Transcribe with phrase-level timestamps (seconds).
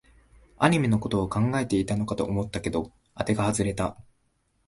[0.57, 3.97] アニメのことを考えていたのかと思ったけど、あてが外れた